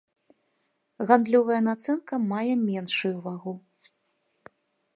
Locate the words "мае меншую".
2.31-3.13